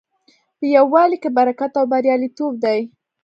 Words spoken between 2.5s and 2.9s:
دی.